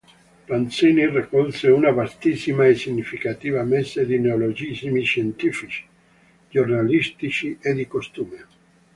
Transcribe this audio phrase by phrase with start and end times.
[0.47, 5.85] Panzini raccolse una vastissima e significativa messe di neologismi scientifici,
[6.49, 8.45] giornalistici e di costume.